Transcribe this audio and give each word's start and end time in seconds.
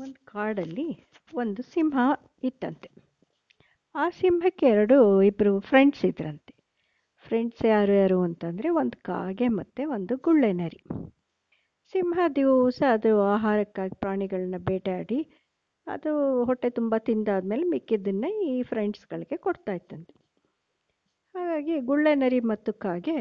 ಒಂದು 0.00 0.18
ಕಾಡಲ್ಲಿ 0.24 0.86
ಒಂದು 1.34 1.62
ಸಿಂಹ 1.62 1.98
ಇತ್ತಂತೆ. 2.42 2.88
ಆ 3.94 4.10
ಸಿಂಹಕ್ಕೆ 4.10 4.66
ಎರಡು 4.66 5.22
ಇಬ್ಬರು 5.22 5.60
ಫ್ರೆಂಡ್ಸ್ 5.60 6.04
ಇದ್ರಂತೆ. 6.04 6.52
ಫ್ರೆಂಡ್ಸ್ 7.26 7.64
ಯಾರು 7.64 7.92
ಯಾರು 7.92 8.22
ಅಂತಂದರೆ 8.22 8.68
ಒಂದು 8.68 9.02
ಕಾಗೆ 9.02 9.48
ಮತ್ತು 9.48 9.90
ಒಂದು 9.90 10.16
ಗುಳ್ಳೆ 10.16 10.52
ನರಿ. 10.52 10.80
ಸಿಂಹ 11.94 12.20
ದಿವಸ 12.34 12.82
ಅದು 12.92 13.22
ಆಹಾರಕ್ಕಾಗಿ 13.22 13.96
ಪ್ರಾಣಿಗಳನ್ನ 14.00 14.54
ಬೇಟೆಯಾಡಿ 14.58 15.20
ಅದು 15.86 16.44
ಹೊಟ್ಟೆ 16.44 16.70
ತುಂಬ 16.70 16.94
ತಿಂದಾದ್ಮೇಲೆ 16.98 17.64
ಮಿಕ್ಕಿದ್ದನ್ನು 17.64 18.42
ಈ 18.42 18.62
ಫ್ರೆಂಡ್ಸ್ಗಳಿಗೆ 18.62 19.36
ಕೊಡ್ತಾ 19.36 19.72
ಇತ್ತಂತೆ. 19.72 20.14
ಹಾಗಾಗಿ 21.34 21.80
ಗುಳ್ಳೆನರಿ 21.80 22.40
ಮತ್ತು 22.40 22.72
ಕಾಗೆ 22.72 23.18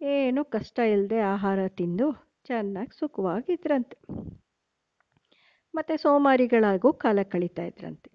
ಏನೂ 0.00 0.44
ಕಷ್ಟ 0.44 0.78
ಇಲ್ಲದೆ 0.78 1.20
ಆಹಾರ 1.20 1.58
ತಿಂದು 1.68 2.08
ಚೆನ್ನಾಗಿ 2.44 2.98
ಸುಖವಾಗಿದ್ರಂತೆ. 2.98 3.96
ಮತ್ತು 5.74 5.94
ಸೋಮಾರಿಗಳಾಗೂ 5.96 6.92
ಕಾಲ 6.92 7.18
ಕಳೀತಾ 7.22 7.62
ಇದ್ರಂತೆ. 7.62 8.08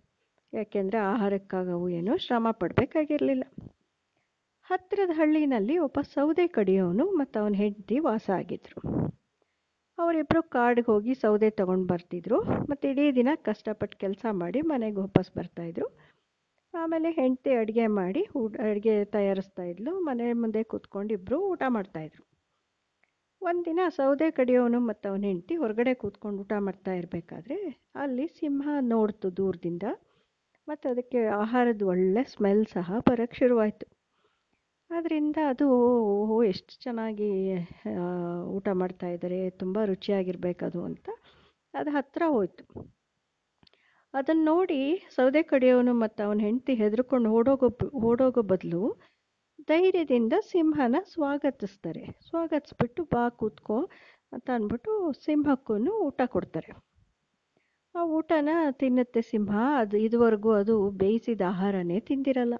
ಯಾಕೆಂದರೆ 0.53 0.97
ಆಹಾರಕ್ಕಾಗವು 0.97 1.89
ಏನೂ 1.89 2.17
ಶ್ರಮ 2.17 2.47
ಪಡಬೇಕಾಗಿರಲಿಲ್ಲ. 2.51 3.43
ಹತ್ತಿರದ 4.69 5.13
ಹಳ್ಳಿನಲ್ಲಿ 5.13 5.77
ಒಬ್ಬ 5.77 5.99
ಸೌದೆ 6.15 6.47
ಕಡಿಯೋನು 6.47 7.05
ಮತ್ತು 7.11 7.39
ಅವನ 7.39 7.53
ಹೆಂಡತಿ 7.53 7.99
ವಾಸ 7.99 8.29
ಆಗಿದ್ದರು 8.29 8.79
ಅವರಿಬ್ಬರು 9.97 10.41
ಕಾಡಿಗೆ 10.55 10.87
ಹೋಗಿ 10.91 11.13
ಸೌದೆ 11.13 11.49
ತಗೊಂಡು 11.49 11.85
ಬರ್ತಿದ್ರು. 11.87 12.37
ಮತ್ತು 12.69 12.83
ಇಡೀ 12.87 13.05
ದಿನ 13.11 13.29
ಕಷ್ಟಪಟ್ಟು 13.35 13.97
ಕೆಲಸ 13.97 14.25
ಮಾಡಿ 14.31 14.61
ಮನೆಗೆ 14.61 14.97
ವಾಪಸ್ 14.99 15.31
ಬರ್ತಾಯಿದ್ರು 15.37 15.87
ಆಮೇಲೆ 16.73 17.09
ಹೆಂಡತಿ 17.11 17.51
ಅಡುಗೆ 17.55 17.87
ಮಾಡಿ 17.99 18.21
ಊಟ 18.35 18.55
ಅಡುಗೆ 18.69 19.05
ತಯಾರಿಸ್ತಾ 19.05 19.63
ಇದ್ಲು. 19.63 19.91
ಮನೆ 19.99 20.27
ಮುಂದೆ 20.33 20.63
ಕೂತ್ಕೊಂಡು 20.63 21.13
ಇಬ್ಬರು 21.13 21.39
ಊಟ 21.51 21.63
ಮಾಡ್ತಾಯಿದ್ರು 21.67 22.23
ಒಂದಿನ 23.43 23.81
ಸೌದೆ 23.89 24.27
ಕಡಿಯೋನು 24.31 24.79
ಮತ್ತು 24.79 25.05
ಅವನ 25.09 25.23
ಹೆಂಡತಿ 25.29 25.55
ಹೊರಗಡೆ 25.55 25.93
ಕೂತ್ಕೊಂಡು 25.93 26.41
ಊಟ 26.43 26.53
ಮಾಡ್ತಾ 26.59 26.91
ಇರಬೇಕಾದ್ರೆ 26.93 27.57
ಅಲ್ಲಿ 27.95 28.25
ಸಿಂಹ 28.37 28.65
ನೋಡ್ತು 28.93 29.27
ದೂರದಿಂದ. 29.37 29.85
ಮತ್ತು 30.67 30.85
ಅದಕ್ಕೆ 30.89 31.19
ಆಹಾರದ 31.41 31.81
ಒಳ್ಳೆ 31.83 32.23
ಸ್ಮೆಲ್ 32.33 32.63
ಸಹ 32.67 32.99
ಬರೋಕ್ಕೆ 33.09 33.37
ಶುರುವಾಯಿತು. 33.37 33.85
ಅದರಿಂದ 34.89 35.37
ಅದು 35.51 35.65
ಓಹೋ, 36.13 36.37
ಎಷ್ಟು 36.43 36.73
ಚೆನ್ನಾಗಿ 36.79 37.29
ಊಟ 38.55 38.67
ಮಾಡ್ತಾ 38.81 39.07
ಇದ್ದಾರೆ 39.07 39.39
ತುಂಬ 39.61 39.77
ರುಚಿಯಾಗಿರ್ಬೇಕದು 39.85 40.81
ಅಂತ 40.83 41.07
ಅದು 41.73 41.91
ಹತ್ತಿರ 41.91 42.23
ಹೋಯಿತು. 42.27 42.63
ಅದನ್ನು 44.13 44.43
ನೋಡಿ 44.45 44.81
ಸೌದೆ 45.15 45.41
ಕಡಿಯೋನು 45.43 45.93
ಮತ್ತು 46.03 46.19
ಅವನ 46.23 46.39
ಹೆಂಡತಿ 46.39 46.73
ಹೆದರ್ಕೊಂಡು 46.75 47.29
ಓಡೋಗೋ 47.31 47.69
ಓಡೋಗೋ 48.09 48.41
ಬದಲು 48.51 48.81
ಧೈರ್ಯದಿಂದ 49.69 50.35
ಸಿಂಹನ 50.51 50.95
ಸ್ವಾಗತಿಸ್ತಾರೆ. 51.13 52.03
ಸ್ವಾಗತಿಸ್ಬಿಟ್ಟು 52.27 53.01
ಬಾ 53.13 53.23
ಕೂತ್ಕೋ 53.39 53.77
ಅಂತ 54.35 54.47
ಅಂದ್ಬಿಟ್ಟು 54.57 54.91
ಸಿಂಹಕ್ಕೂ 55.25 55.75
ಊಟ 56.07 56.21
ಕೊಡ್ತಾರೆ. 56.35 56.71
ಆ 57.95 58.03
ಊಟನ 58.17 58.49
ತಿನ್ನುತ್ತೆ 58.81 59.21
ಸಿಂಹ. 59.31 59.53
ಅದು 59.81 59.97
ಇದುವರೆಗೂ 60.05 60.51
ಅದು 60.61 60.75
ಬೇಯಿಸಿದ 61.01 61.43
ಆಹಾರನೇ 61.51 61.97
ತಿಂದಿರಲ್ಲ. 62.09 62.55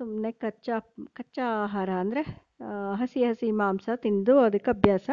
ಸುಮ್ಮನೆ 0.00 0.30
ಕಚ್ಚಾ 0.42 0.76
ಕಚ್ಚಾ 1.18 1.46
ಆಹಾರ 1.64 1.90
ಅಂದರೆ 2.02 2.22
ಹಸಿ 3.00 3.20
ಹಸಿ 3.28 3.48
ಮಾಂಸ 3.60 3.88
ತಿಂದು 4.04 4.34
ಅದಕ್ಕೆ 4.46 4.70
ಅಭ್ಯಾಸ. 4.76 5.10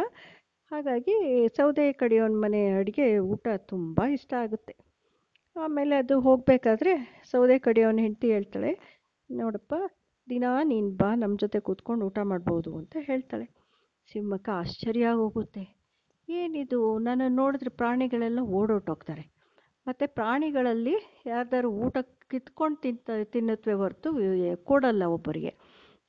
ಹಾಗಾಗಿ 0.72 1.16
ಸೌದೆ 1.58 1.86
ಕಡಿಯೋನ 2.02 2.36
ಮನೆ 2.46 2.62
ಅಡುಗೆ 2.80 3.08
ಊಟ 3.32 3.48
ತುಂಬ 3.72 4.00
ಇಷ್ಟ 4.18 4.34
ಆಗುತ್ತೆ. 4.44 4.74
ಆಮೇಲೆ 5.56 5.96
ಅದು 6.04 6.16
ಹೋಗಬೇಕಾದ್ರೆ 6.28 6.94
ಸೌದೆ 7.32 7.58
ಕಡಿಯೋನ 7.68 8.00
ಹೆಂಡತಿ 8.06 8.28
ಹೇಳ್ತಾಳೆ, 8.36 8.72
ನೋಡಪ್ಪ 9.30 9.74
ದಿನ 10.30 10.44
ನೀನು 10.64 10.90
ಬಾ 10.92 11.16
ನಮ್ಮ 11.16 11.38
ಜೊತೆ 11.38 11.60
ಕೂತ್ಕೊಂಡು 11.60 12.06
ಊಟ 12.06 12.20
ಮಾಡ್ಬೋದು 12.24 12.78
ಅಂತ 12.78 12.96
ಹೇಳ್ತಾಳೆ. 13.00 13.46
ಸಿಂಹಕ್ಕೆ 14.12 14.52
ಆಶ್ಚರ್ಯ 14.52 15.06
ಆಗೋಗುತ್ತೆ. 15.06 15.64
ಏನಿದು? 16.30 17.00
ನನ್ನನ್ನು 17.00 17.36
ನೋಡಿದ್ರೆ 17.36 17.70
ಪ್ರಾಣಿಗಳೆಲ್ಲ 17.70 18.40
ಓಡೋಟೋಗ್ತಾರೆ. 18.40 19.24
ಮತ್ತು 19.88 20.14
ಪ್ರಾಣಿಗಳಲ್ಲಿ 20.14 20.96
ಯಾರ್ದಾದ್ರು 21.26 21.72
ಊಟ 21.72 21.98
ಕಿತ್ಕೊಂಡು 22.32 22.82
ತಿಂತ 22.82 23.10
ತಿನ್ನುತ್ತವೆ 23.24 23.74
ಹೊರತು 23.74 24.10
ಕೊಡಲ್ಲ 24.64 25.04
ಒಬ್ಬರಿಗೆ. 25.04 25.52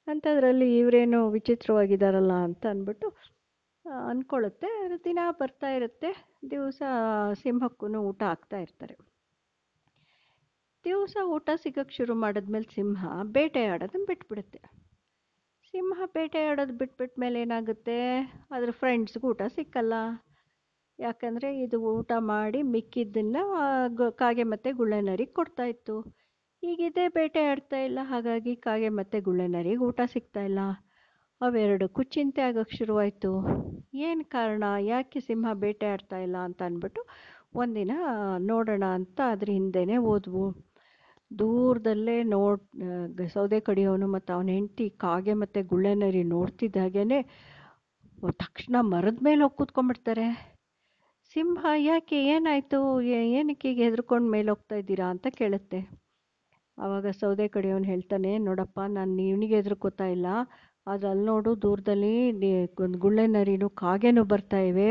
ಅಂಥದ್ರಲ್ಲಿ 0.07 0.79
ಇವರೇನು 0.79 1.31
ವಿಚಿತ್ರವಾಗಿದ್ದಾರಲ್ಲ 1.31 2.33
ಅಂತ 2.33 2.67
ಅಂದ್ಬಿಟ್ಟು 2.67 3.09
ಅಂದ್ಕೊಳ್ಳುತ್ತೆ 4.09 4.71
ದಿನ 5.05 5.19
ಬರ್ತಾ 5.31 5.69
ಇರುತ್ತೆ. 5.71 6.11
ದಿವಸ 6.51 6.83
ಸಿಂಹಕ್ಕೂ 7.43 7.87
ಊಟ 8.11 8.23
ಆಗ್ತಾ 8.23 8.59
ಇರ್ತಾರೆ. 8.59 9.10
ದಿವಸ 10.85 11.17
ಊಟ 11.35 11.51
ಸಿಗಕ್ಕೆ 11.63 11.95
ಶುರು 11.97 12.15
ಮಾಡಿದ್ಮೇಲೆ 12.15 12.69
ಸಿಂಹ 12.75 13.01
ಬೇಟೆಯಾಡೋದನ್ನು 13.37 14.07
ಬಿಟ್ಬಿಡುತ್ತೆ. 14.07 14.61
ಸಿಂಹ 15.75 16.07
ಬೇಟೆಯಾಡೋದು 16.15 16.75
ಬಿಟ್ಬಿಟ್ಟ 16.79 17.15
ಮೇಲೆ 17.19 17.39
ಏನಾಗುತ್ತೆ? 17.41 17.99
ಅದ್ರ 18.51 18.71
ಫ್ರೆಂಡ್ಸ್ಗೂ 18.71 19.27
ಊಟ 19.33 19.43
ಸಿಕ್ಕಲ್ಲ. 19.57 19.95
ಯಾಕಂದರೆ 20.99 21.49
ಇದು 21.65 21.77
ಊಟ 21.91 22.13
ಮಾಡಿ 22.33 22.63
ಮಿಕ್ಕಿದ್ದನ್ನು 22.73 23.43
ಕಾಗೆ 24.23 24.45
ಮತ್ತು 24.53 24.71
ಗುಳ್ಳೆನರಿಗೆ 24.77 25.33
ಕೊಡ್ತಾ 25.33 25.65
ಇತ್ತು. 25.65 25.97
ಇದೇ 26.87 27.05
ಬೇಟೆ 27.09 27.43
ಆಡ್ತಾ 27.51 27.79
ಇಲ್ಲ, 27.89 27.99
ಹಾಗಾಗಿ 28.03 28.55
ಕಾಗೆ 28.67 28.89
ಮತ್ತು 28.99 29.19
ಗುಳ್ಳೆನರಿಗೆ 29.29 29.83
ಊಟ 29.89 30.01
ಸಿಗ್ತಾ 30.15 30.43
ಇಲ್ಲ. 30.51 30.63
ಅವೆರಡಕ್ಕೂ 31.41 32.03
ಚಿಂತೆ 32.15 32.43
ಆಗೋಕ್ಕೆ 32.43 32.77
ಶುರುವಾಯಿತು. 32.77 33.31
ಏನು 34.09 34.25
ಕಾರಣ? 34.35 34.65
ಯಾಕೆ 34.93 35.21
ಸಿಂಹ 35.21 35.53
ಬೇಟೆ 35.65 35.87
ಆಡ್ತಾ 35.93 36.19
ಇಲ್ಲ 36.27 36.37
ಅಂತ 36.49 36.63
ಅಂದ್ಬಿಟ್ಟು 36.63 37.03
ಒಂದಿನ 37.55 37.93
ನೋಡೋಣ 38.51 38.85
ಅಂತ 38.99 39.21
ಅದ್ರ 39.35 39.49
ಹಿಂದೆನೇ 39.51 39.97
ಹೋದ್ವು. 40.09 40.45
ದೂರದಲ್ಲೇ 41.31 42.17
ನೋಡ್ 42.35 42.63
ಸೌದೆ 43.35 43.59
ಕಡಿಯೋನು 43.61 44.07
ಮತ್ತು 44.15 44.31
ಅವನ 44.35 44.51
ಹೆಂಡತಿ 44.57 44.87
ಕಾಗೆ 45.05 45.35
ಮತ್ತು 45.43 45.61
ಗುಳ್ಳೆನರಿ 45.69 46.23
ನೋಡ್ತಿದ್ದಾಗೇ 46.35 47.21
ತಕ್ಷಣ 48.43 48.77
ಮರದ 48.93 49.19
ಮೇಲೆ 49.23 49.41
ಹೋಗಿ 49.43 49.57
ಕೂತ್ಕೊಂಡ್ಬಿಡ್ತಾರೆ. 49.57 50.27
ಸಿಂಹ, 51.33 51.63
ಯಾಕೆ 51.91 52.17
ಏನಾಯಿತು? 52.35 52.79
ಏನಕ್ಕೆ 53.31 53.67
ಈಗ 53.73 53.81
ಹೆದರ್ಕೊಂಡು 53.87 54.29
ಮೇಲೆ 54.31 54.49
ಹೋಗ್ತಾ 54.51 54.77
ಇದ್ದೀರಾ 54.83 55.07
ಅಂತ 55.15 55.27
ಕೇಳುತ್ತೆ. 55.41 55.81
ಆವಾಗ 56.79 57.07
ಸೌದೆ 57.21 57.47
ಕಡಿಯೋನು 57.49 57.85
ಹೇಳ್ತಾನೆ, 57.85 58.33
ನೋಡಪ್ಪ, 58.49 58.81
ನಾನು 58.97 59.23
ಇವನಿಗೆ 59.23 59.55
ಹೆದರ್ಕೋತಾ 59.59 60.07
ಇಲ್ಲ. 60.17 60.29
ಆದರೆ 60.91 61.09
ಅಲ್ಲಿ 61.13 61.25
ನೋಡು 61.31 61.51
ದೂರದಲ್ಲಿ 61.65 62.13
ಒಂದು 62.85 62.99
ಗುಳ್ಳೆ 63.05 63.25
ನರಿನೂ 63.35 63.69
ಕಾಗೆನೂ 63.83 64.23
ಬರ್ತಾ 64.33 64.61
ಇವೆ. 64.71 64.89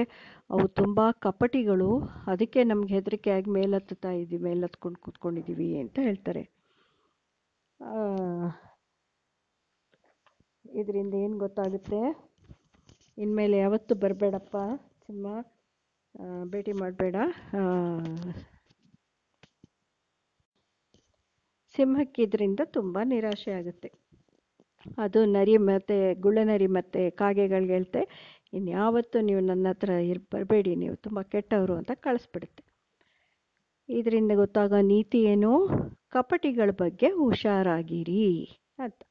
ಅವು 0.54 0.66
ತುಂಬ 0.80 1.00
ಕಪಟಿಗಳು. 1.26 1.90
ಅದಕ್ಕೆ 2.32 2.60
ನಮ್ಗೆ 2.72 2.94
ಹೆದರಿಕೆ 2.98 3.32
ಆಗಿ 3.38 3.50
ಮೇಲೆ 3.58 3.74
ಹತ್ತುತ್ತಾ 3.80 4.12
ಇದ್ದೀವಿ 4.22 4.44
ಮೇಲೆ 4.50 4.64
ಹತ್ಕೊಂಡು 4.68 5.00
ಕೂತ್ಕೊಂಡಿದ್ದೀವಿ 5.06 5.70
ಅಂತ 5.84 5.98
ಹೇಳ್ತಾರೆ. 6.08 6.44
ಇದರಿಂದ 10.80 11.14
ಏನು 11.26 11.36
ಗೊತ್ತಾಗುತ್ತೆ? 11.44 12.02
ಇನ್ಮೇಲೆ 13.18 13.56
ಯಾವತ್ತು 13.64 13.94
ಬರಬೇಡಪ್ಪ 14.04 14.56
ಸಿಂಹ 15.06 15.28
ಭೇಟಿ 16.54 16.74
ಮಾಡಬೇಡ. 16.82 17.16
ಸಿಂಹಕ್ಕೆ 21.76 22.22
ಇದರಿಂದ 22.28 22.62
ತುಂಬ 22.78 22.98
ನಿರಾಶೆ 23.12 23.52
ಆಗುತ್ತೆ. 23.60 23.90
ಅದು 24.98 25.26
ನರಿ 25.26 25.58
ಮತ್ತು, 25.58 26.22
ಗುಳ್ಳೆ 26.22 26.44
ನರಿ 26.44 26.68
ಮತ್ತು 26.68 27.18
ಕಾಗೆಗಳಿಗೆ 27.18 27.74
ಹೇಳ್ತೆ, 27.74 28.02
ಇನ್ಯಾವತ್ತೂ 28.54 29.20
ನೀವು 29.22 29.40
ನನ್ನ 29.40 29.68
ಹತ್ರ 29.70 29.90
ಇರ್, 29.90 30.20
ಬರಬೇಡಿ, 30.20 30.76
ನೀವು 30.76 30.96
ತುಂಬ 30.96 31.22
ಕೆಟ್ಟವರು 31.22 31.76
ಅಂತ 31.76 31.92
ಕಳಿಸ್ಬಿಡುತ್ತೆ. 31.94 32.64
ಇದರಿಂದ 33.90 34.32
ಗೊತ್ತಾಗೋ 34.36 34.82
ನೀತಿ 34.82 35.24
ಏನು? 35.24 35.68
ಕಪಟಿಗಳ 36.10 36.70
ಬಗ್ಗೆ 36.72 37.08
ಹುಷಾರಾಗಿರಿ 37.08 38.50
ಅಂತ. 38.80 39.04